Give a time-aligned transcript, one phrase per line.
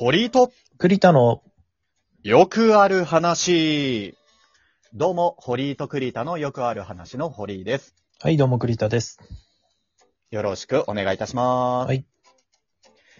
[0.00, 1.42] 堀井と栗田の、
[2.22, 4.16] よくある話。
[4.94, 7.96] どうも、堀井と栗田のよくある話の堀井です。
[8.20, 9.18] はい、どうも栗田です。
[10.30, 11.88] よろしくお願いいたします。
[11.88, 12.04] はい。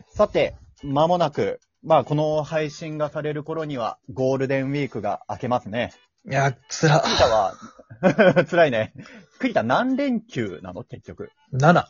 [0.06, 5.92] ささて、まもなく、まあ、この配信がされる頃には、ゴールデンウィークが明けますね。
[6.30, 7.01] いや、つら。
[7.01, 7.55] 栗田は、
[8.48, 8.92] 辛いね。
[9.41, 11.87] 栗田何連休なの結局？7。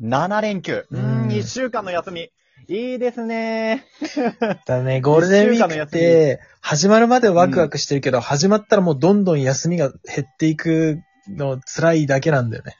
[0.00, 0.86] 7連休。
[0.90, 2.30] ううんーん、1週間の休み。
[2.68, 3.84] いいですね。
[4.66, 12.76] だね、ゴールデンウィークって、始まるまでワクワクしてるけど、始まったらもうどんどん休みが減っていくの辛いだけなんだよね。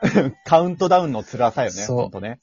[0.44, 1.82] カウントダウンの辛さよね。
[1.82, 2.40] そうほんとね。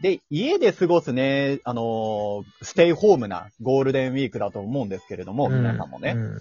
[0.00, 6.12] で、家で過ごすね、あのーステイホームなゴールデンウィークだと思うんですけれども、皆さんもね。
[6.16, 6.40] うん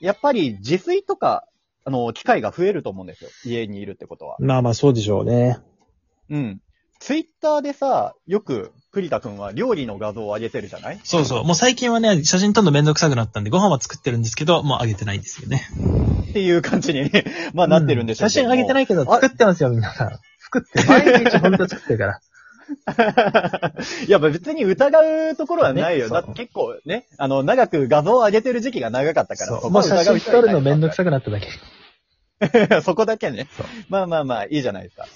[0.00, 1.46] やっぱり自炊とか、
[1.84, 3.30] あのー機会が増えると思うんですよ。
[3.44, 4.36] 家にいるってことは。
[4.40, 5.58] まあまあそうでしょうね。
[6.28, 6.60] うん。
[6.98, 11.00] ツイッターでさ、よく栗田くんは料理の画像を上げてるじゃない？
[11.02, 11.44] そうそう。
[11.44, 15.62] もう最近はね、写真撮るのめんどくさくなったんで、ご飯は作ってるんですけど、もうあげてないんですよね。
[16.30, 17.10] っていう感じに、
[17.54, 20.20] まあなってるんでしょう写真あげてないけど、あ作ってますよ、みんなが。
[20.40, 22.20] 作って、毎日ほんと作ってるから。
[24.06, 26.06] いや、別に疑うところはないよ。
[26.06, 29.70] ねだって結構ね、あの、長く画像を上げてる時期が長かったから、そう。
[29.70, 31.46] もう写真撮るのめんどくささくなっただけ。
[31.46, 32.82] い。
[32.82, 33.66] そこだけねそう。
[33.88, 35.06] まあまあまあ、いいじゃないですか。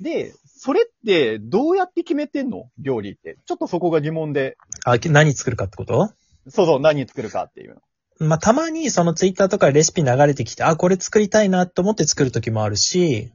[0.00, 2.70] で、それって、どうやって決めてんの？
[2.78, 3.38] 料理って。
[3.46, 4.56] ちょっとそこが疑問で。
[4.84, 6.12] あ、何作るかってこと？
[6.48, 8.26] そうそう、何作るかっていうの。
[8.26, 13.32] まあ、たまにそのツイッターとかでレシピ流れてきて、あ、これ作りたいなと思って作る時もあるし、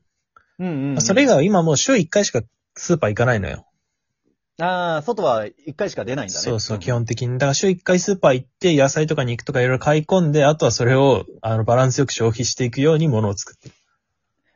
[0.57, 1.01] うんうん、うん。
[1.01, 2.41] それ以外は今もう週1回しか
[2.75, 3.65] スーパー行かないのよ。
[4.61, 6.39] ああ、外は一回しか出ないんだね。
[6.39, 7.33] そうそう、ん基本的に。
[7.33, 13.75] だから週1回スーパー行って、野菜とか肉とかいろいろ買い込んで、あとはそれを、あの、バランスよく消費していくようにものを作ってる。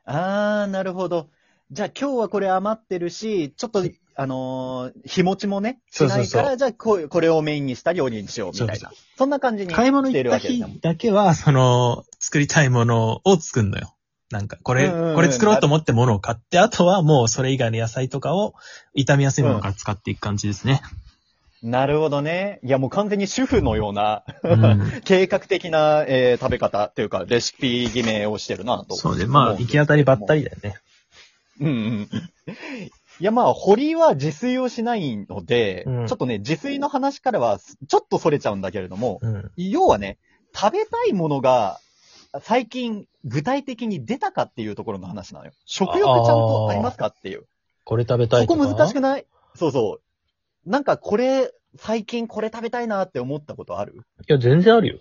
[0.06, 1.30] ああ、なるほど。
[1.72, 3.84] じゃあ今日はこれ余ってるし、ちょっと、
[4.16, 8.76] あのー日持ちもね、しそうそうそうないから、じゃあこうこれをメインにした料理にしよう、みたいな。
[8.76, 10.80] そそんな感じに買い物して行った日るわけですね。
[10.82, 13.96] だけは、その、作りたいものを作るのよ。
[14.30, 18.56] なんか、これ、うんうんうんこれ作ろうと思ってものを買って、あとはもうそれ以外の野菜とかを、
[18.96, 20.82] 傷みやすいものから使っていく感じですね。
[21.64, 22.60] なるほどね。
[22.64, 28.96] いや、もう完全に主婦のような、うん 計画的な、えー食べ方っていうか、レシピ決めをしてるなと。
[28.96, 30.76] そうで、まあ、行き当たりばったりだよね。
[31.60, 32.10] うんうん。
[33.20, 39.52] いや、まあ、堀は自炊をしないので、うんちょっとね、自炊の話からは、ちょっとそれちゃうんだけれども、うん。
[39.56, 40.18] 要はね、
[40.56, 41.80] 食べたいものが、
[42.42, 45.52] 最近、具体的に出たかっていうところの話なのよ。
[45.66, 47.46] 食欲ちゃんとありますかっていう。
[47.86, 48.76] これ食べたいそことか。
[48.76, 49.26] 難しくない？
[49.56, 50.00] そうそ
[50.66, 50.70] う。
[50.70, 54.02] なんかこれ、最近これ食べたいなって思ったことある？
[54.28, 55.00] いや、全然あるよ。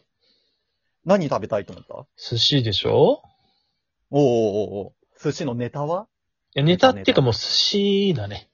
[1.05, 2.07] 何食べたいと思った？
[2.17, 3.23] 寿司でしょ？
[4.11, 4.25] おーおーおー
[4.89, 6.03] おー寿司のネタは？
[6.03, 6.12] い
[6.55, 8.49] や、ネタっていうかもう寿司だね。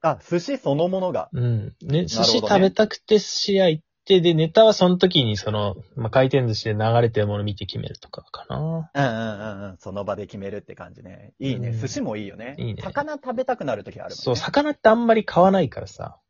[0.00, 1.28] あ、寿司そのものが。
[1.32, 1.74] うん。
[1.82, 8.58] ね、寿司食べたくて寿司屋行って、で、ネタはその時にその、まあ、回転寿司で流れてるもの見て決めるとかかな。
[8.58, 9.76] うんうんうんうん。
[9.78, 11.32] その場で決めるって感じね。
[11.40, 11.70] いいね。
[11.70, 12.54] うん寿司もいいよね。
[12.58, 14.14] いいね魚食べたくなるときあるもんね。
[14.16, 16.20] そう、魚ってあんまり買わないからさ。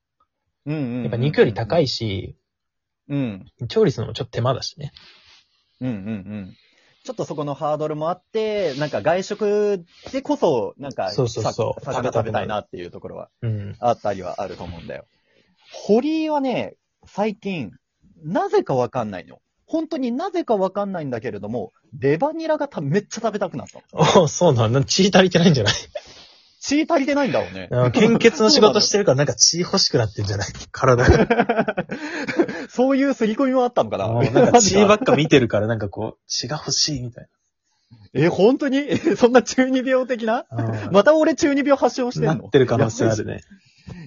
[0.64, 1.02] うんうんうんうん。
[1.02, 2.36] やっぱ肉より高いし、
[3.08, 3.46] うん。
[3.68, 4.92] 調理するのもちょっと手間だしね。
[5.80, 6.56] うんうんうん。
[7.06, 13.76] ちょっとそこのハードルもあって、なんか外食でこそ、なんか、そうそうそうさ魚食べたいなっていうところはうん。
[13.78, 15.06] あったりはあると思うんだよ。
[15.72, 16.74] 堀井はね、
[17.06, 17.70] 最近、
[18.24, 19.38] なぜかわかんないの。
[19.66, 24.02] 本当になぜかわかんないんだけれども、レバニラがためっちゃ食べたくなったの。
[24.24, 24.84] おそうなんだ。
[24.84, 25.74] 血足りてないんじゃない？
[26.68, 27.68] 血足りてないんだろうね。
[27.70, 30.46] あ献血の仕事してるからなんか血欲しくなってんじゃない？
[30.72, 31.86] 体が。
[32.68, 34.08] そういう刷り込みもあったのかな？
[34.08, 37.28] もうなんか血ばっか見てるからなんかこう、血が欲しいみたい
[38.14, 38.78] え、本当に？
[38.78, 40.44] え そんな中二病的な？
[40.50, 40.90] な。
[40.90, 42.34] また俺中二病発症してんの？
[42.34, 43.40] なってる可能性あるね。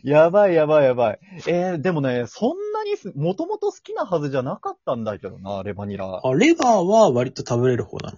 [0.04, 1.20] やばいやばいやばい。
[1.48, 6.20] えーでもね、そんなにす、もともと好きなはずじゃなかったんだけどな、レバニラ。
[6.22, 8.18] あ、レバーは割と食べれる方なの？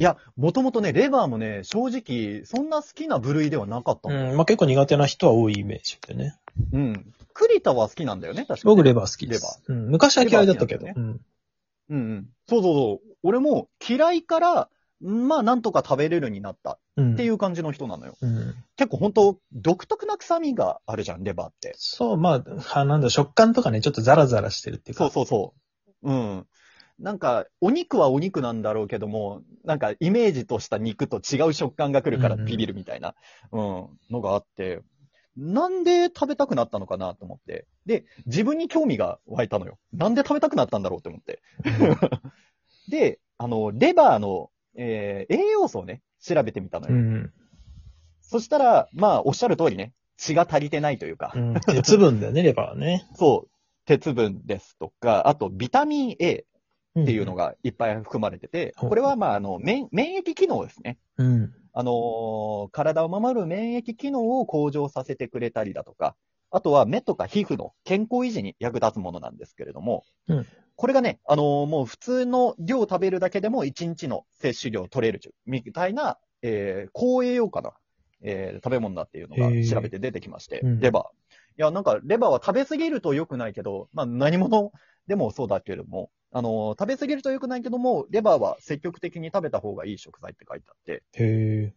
[0.00, 4.30] いや、もともとね、レバーもね、正直、そんな好きな部類ではなかったの。
[4.30, 6.38] うん、まあ、結構苦手な人は多いイメージでね。
[6.72, 7.14] うん。
[7.34, 8.74] 栗田は好きなんだよね、確かに。
[8.76, 9.62] 僕レバー好きです。
[9.68, 10.86] うん、昔は嫌いだったけど。
[10.86, 11.20] レバうん。
[11.90, 12.28] うんうん。
[12.48, 13.16] そうそうそう。
[13.22, 14.68] 俺も嫌いから、
[15.02, 17.12] まあ、なんとか食べれるようになったうん。
[17.12, 18.16] っていう感じの人なのよ。
[18.22, 18.54] うん。
[18.76, 21.74] 結構本当独特な臭みがあるじゃん、レバーって。
[21.76, 25.04] そう、まあ、はなんだ食感とかね、ちょっとザラザラしてるっていうか。
[25.04, 25.54] そうそうそ
[26.04, 26.10] う。
[26.10, 26.46] うん。
[27.00, 33.14] なんか、お肉はお肉なんだろうけども、なんか、イメージとした肉と違う食感が来るからうんうんビビるみたいな、
[33.52, 34.82] うん、のがあって、
[35.36, 37.66] なんで食べたくなったのかなと思って。
[37.86, 39.78] で、自分に興味が湧いたのよ。
[39.92, 41.40] なんで食べたくなったんだろうって思って。
[42.90, 46.94] で、あの、レバーの、えー栄養素をね、調べてみたのよ。
[46.94, 47.32] うん。
[48.20, 51.54] そしたら、まあ、おっしゃる通りね、血が足りてないというか、うん。
[51.66, 53.08] 鉄分だよね、レバーはね。
[53.14, 53.50] そう、
[53.86, 56.44] 鉄分ですとか、あとビタミン A
[56.98, 57.34] っっていうの。
[57.34, 60.98] がいっぱい含まれてて、うんこれはまあ、あの、免免疫機能ですね。
[61.18, 61.54] うん。
[61.72, 66.16] あのー体を守る免疫機能を向上させてくれたりだとか、
[66.50, 70.46] あとは目とか皮膚の健康維持に役立つものなんですけれども、うん
[70.76, 77.72] これがね、あのーもう普通の量を食べるだけでも1日の摂取量取れるみたいな、えー高栄養価な、
[78.22, 81.34] えー食べ物だっていうのが調べて出てきまして、うんレバー。
[81.58, 84.72] いや、なんかレバーは食べ過ぎると良くないけど、まあ何者
[85.06, 91.74] でもそうだけれども、あのー食べ過ぎると良くないけども、レバーは積極的に食べた方がいい食材って書いてあって、へえ。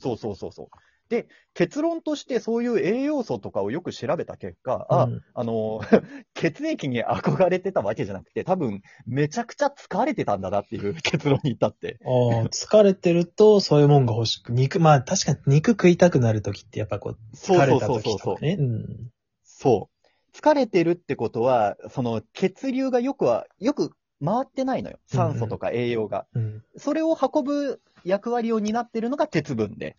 [0.00, 0.68] そうそうそうそう。
[1.08, 5.80] で、結論としてそういう栄養素とかをよく調べた結果、あ、うんあの、
[6.34, 11.98] 血液に憧れてたわけじゃなくて、多分、めちゃくちゃ疲れてたんだなっていう結論に至って。
[12.04, 18.40] ああ、疲れてると、そういうもんが欲しく、肉、まあ確かに肉食いたくなるときってやっぱこう、そうそう疲れたそうそうそう時とか。
[18.40, 18.56] ね。
[18.58, 19.10] うん。
[19.44, 19.93] そう。
[20.34, 23.92] 疲れてるってことは、その血流がよくは、よく
[24.24, 24.98] 回ってないのよ。
[25.06, 26.26] 酸素とか栄養が。
[26.34, 26.64] うん。
[26.76, 29.96] それを運ぶ役割を担ってるのが鉄分で。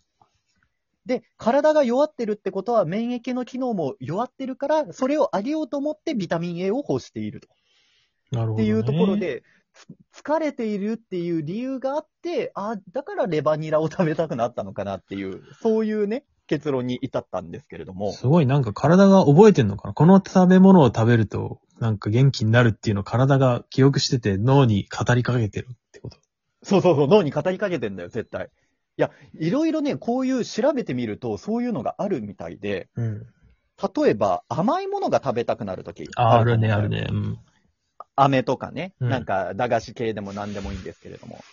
[1.06, 7.48] で、体が弱ってるってことは免疫の機能も弱ってるから、それを上げようと思ってビタミン A を欲していると。
[8.32, 8.64] なるほど、ね。
[8.64, 9.16] っていうところ。
[9.16, 9.42] で、
[10.12, 18.12] つ疲れているっていう理由があって、あ、だからレバニラを食べたくなったのかなっていう、そういうね、結論に至ったんですけれども。
[18.12, 19.94] すごいなんか体が覚えてんのかな？
[19.94, 26.18] この食べ物を食べると、なんか元気になるっていうのを体が記憶してて脳に語りかけてるってこと。
[26.62, 28.50] そうそうそう、脳に語りかけてんだよ、絶対。
[28.98, 33.26] いや、いろいろね、こういう調べてみると、そういうのがあるみたいで、うん。
[33.94, 36.08] 例えば甘いものが食べたくなるとき。
[36.16, 37.06] ああるね、あるね。
[37.10, 37.38] うん。
[38.14, 41.44] 飴とかね、うんなんか駄菓子系でも何でもいいんですけれども。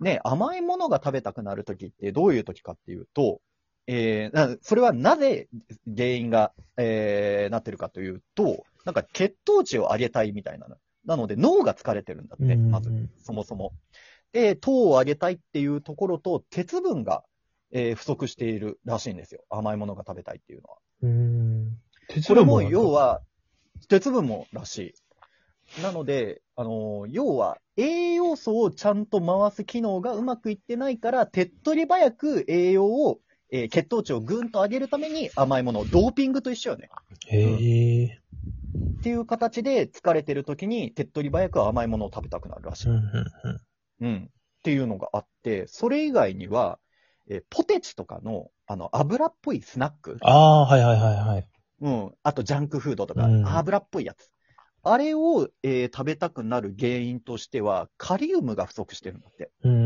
[0.00, 3.40] ね、甘いものが食べたくなるときってどういうときかっていうと、
[3.86, 5.48] えーなそれはなぜ
[5.86, 10.76] 原因が、えーなってるかというと、なんか血糖値を上げたいみたいなの。
[11.04, 13.72] なので脳が疲れてるんだって、うんまず、そもそも。
[14.32, 17.24] で、糖を上げたいっていうところと、鉄分が、
[17.72, 19.42] えー不足しているらしいんですよ。
[19.50, 20.76] 甘いものが食べたいっていうのは。
[21.02, 21.78] うん。
[22.08, 23.20] 鉄これも分ある要は、
[23.88, 24.94] 鉄分もらし
[25.78, 25.82] い。
[25.82, 33.18] なので、あのー要は、栄養素をちゃんと回す機能がうまくいってないから、手っ取り早く栄養を、
[33.52, 36.88] えー血糖値をぐんと上げるために甘いもの、ドーピングと一緒よね。
[37.28, 38.06] へえ。
[38.06, 42.88] っていう形で疲れてる時に手っ取り早く甘いものを食べたくなるらしい。
[42.88, 43.60] うん、うん、
[44.00, 44.24] うん。
[44.24, 44.28] っ
[44.62, 46.78] ていうのがあって、それ以外には、
[47.28, 50.16] えーポテチとかの、あの、油っぽいスナック。
[50.22, 51.48] ああ、はいはいはいはい。
[51.80, 52.14] うん。
[52.22, 54.30] あと、ジャンクフードとか、うん油っぽいやつ。
[54.84, 59.50] あれを、えー食べたくなる原因としては、カリウムが不足してるんだって。
[59.64, 59.76] うん、う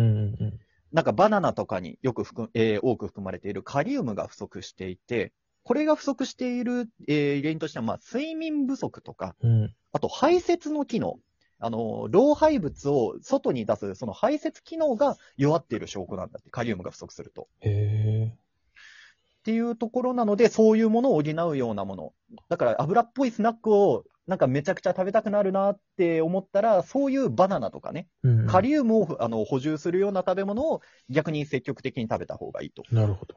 [0.44, 0.60] ん、
[0.96, 9.50] なんかバナナとかによく含、えー多く含まれているカリウムが不足していて、これが不足している、えー原因としては、まあ、睡眠不足とか、うん。
[9.50, 9.75] うん。
[9.93, 11.19] あと排泄の機能。
[11.58, 17.46] あの、老廃物を外に出す、その排泄機能が弱っている証拠なんだって、カリウムが不足すると。
[17.60, 18.34] へえ。
[18.34, 22.12] っていうところなので、そういうものを補うようなもの。
[22.49, 28.46] だから油っぽいスナックをなんかめちゃくちゃ食べたくなるなって思ったら、そういうバナナとかね、うん。
[28.46, 32.82] カリウムをあの補充するような食べ物を逆に積極的に食べた方がいいと。
[32.82, 33.37] っなるほど。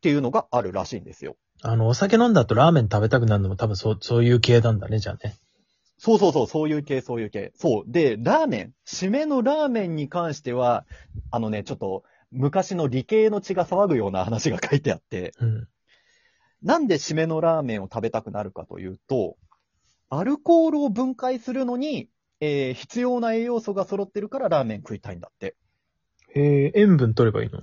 [0.00, 1.36] ていうのがあるらしいんですよ。
[1.62, 5.36] あの、お酒飲んだ後ラーメン食べたくなるのも多分そう、そういう系なんだね、じゃあね。
[5.98, 7.52] そうそうそう、そういう系、そういう系。
[7.54, 7.84] そう。
[7.86, 10.86] で、ラーメン、締めのラーメンに関しては、
[11.30, 15.68] あのね、ちょっと昔の理系の血が騒ぐような話が書いてあって、うん。
[16.62, 19.36] なんで締めのラーメンを食べたくなるかというと、
[20.10, 22.08] アルコールを分解するのに、
[22.40, 25.56] えー必要な栄養素が揃ってるからラーメン食いたいんだって。
[26.34, 27.62] へえ、塩分取ればいいの？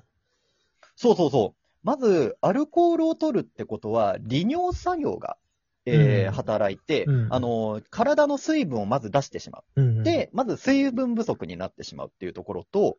[0.96, 1.62] そうそうそう。
[1.84, 5.38] まず、アルコールを取るってことは、利尿作用が、
[5.86, 9.82] えーうん働いて、うんあの、体の水分をまず出してしまう。
[9.82, 10.04] うん。
[10.04, 12.98] で、まず水分不足になってしまうっていうところと、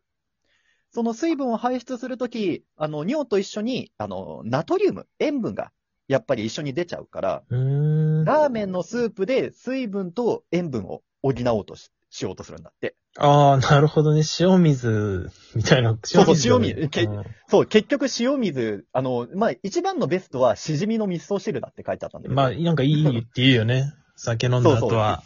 [0.91, 5.71] その水分を排出するとき、あの、尿と一緒に、あの、ナトリウム、塩分が、
[6.07, 8.08] やっぱり一緒に出ちゃうから、うーん。
[8.25, 12.95] ラーメンのスープで水分と塩分を補おうとししようとするんだって。
[13.17, 14.23] ああ、なるほどね。
[14.39, 15.97] 塩水みたいな。
[16.03, 22.35] そう塩水けうんそう、結局塩水、あの、まあ、一番のベストはしじみの味噌汁だって書いてあったんだけど。
[22.35, 23.93] まあ、なんかいいって言うよね。
[24.15, 25.23] 酒飲んだ後は。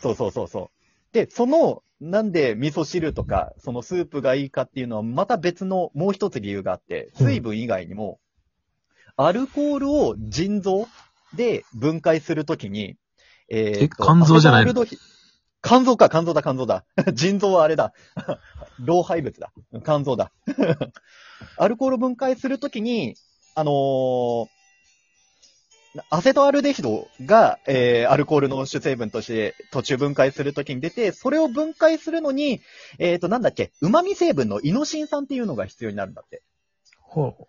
[0.00, 0.70] そうそうそうそ
[1.12, 1.14] う。
[1.14, 8.18] で、その、なんで味噌汁とか、そのスープがいいかっていうのは、また別のもう一つ理由があって、うん水分以外にも、
[9.16, 10.88] アルコールを腎臓
[11.36, 12.96] で分解するときに、
[13.48, 14.84] えーえ肝臓じゃないの？
[15.64, 16.84] 肝臓か、肝臓だ、肝臓だ。
[17.14, 17.92] 腎臓はあれだ。
[18.80, 19.52] 老廃物だ。
[19.84, 20.32] 肝臓だ。
[21.56, 23.14] アルコール分解するときに、
[23.54, 24.46] あのー
[26.08, 32.62] アセトアルデヒドが、えー、アルコールの主成分として途中分解するときに出て、それを分解するのに、
[32.98, 36.42] えっ、と、なんだっけ、旨味成分のイノシン酸っていうのが必要になるんだって。
[37.02, 37.46] ほ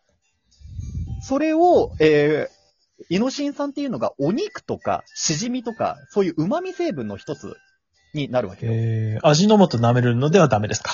[1.21, 2.62] それを、えー、
[3.10, 7.55] イノシン酸っていうのがお肉とか、しじみとか、そういう旨味成分の一つ
[8.13, 8.57] になるわう。
[8.57, 8.72] けよ。
[8.75, 10.91] えー、味の素舐めるのではダメですか？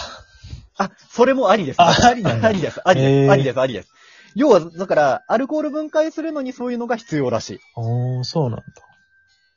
[0.78, 1.82] あ、それもありです。
[1.82, 2.82] あありなんだありです。
[2.84, 3.32] ありです。
[3.32, 3.60] ありです。
[3.60, 3.90] ありです。
[4.36, 7.60] 要は、だから、アルコール分解するのにそういうのが必要らしい。
[7.76, 8.64] おー、そうなんだ。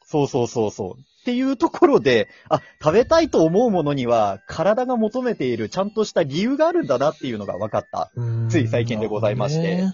[0.04, 1.00] そうそうそうそう。
[1.00, 8.10] っていうところで、あ、食べたいと思うものには、体が求めているちゃんとした理由があるんだなっていうのが分かった。
[8.16, 9.84] うーんつい最近でございまして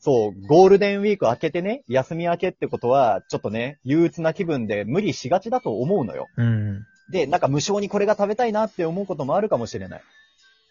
[0.00, 6.28] そう、ゴールデンウィーク明けてね、休み明けってことは、ちょっとね、憂鬱な気分で無理しがちだと思うのよ。
[6.36, 6.86] うん。
[7.10, 10.02] で、なんか無性にこれが食べたいなって思うこともあるかもしれない。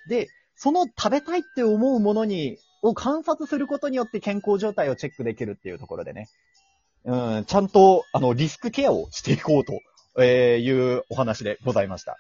[0.08, 6.28] で、その食べたいって思うものに、を観察することによって健康状態をチェックできるっていうところでね。
[7.06, 9.80] うん、ちゃんと、あの、リスクケアをしていこうと、
[10.20, 12.18] えーいうお話でございました。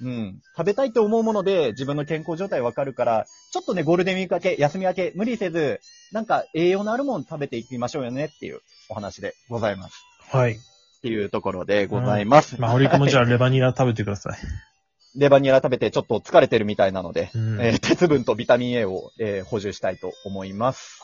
[0.00, 0.40] うん。
[0.56, 5.80] 食べたいって思うもので自分の健康状態わかるから、ちょっとね、ゴールデンウィーク明け、休み明け、無理せず、
[6.12, 10.04] なんか栄養のあるもの食べていきましょうよねっていうお話でございます。
[10.30, 10.52] はい。
[10.52, 10.56] っ
[11.02, 12.60] ていうところでございます。
[12.60, 14.38] まあ、堀君もじゃあレバニラ食べてください。
[15.16, 21.00] レバニラ食べてちょっと疲れてるみたいなので、うんえー鉄分とビタミン A を、えー補充したいと思います。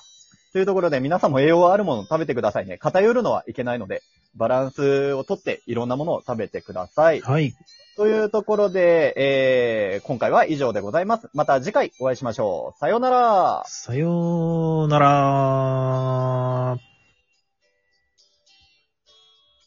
[0.53, 2.77] というところで皆さんも栄養あるものを食べてくださいね。
[2.77, 4.03] 偏るのはいけないので、
[4.35, 7.21] バランスをとっていろんなものを食べてください。
[7.21, 7.55] はい。
[7.97, 11.29] というところで、えー今回は以上でございます。
[11.35, 12.79] また次回お会いしましょう。
[12.79, 13.65] さようなら。
[13.67, 16.92] さようなら。